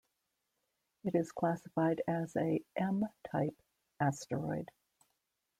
[1.03, 3.61] It is classified as a M-type
[3.99, 4.71] asteroid.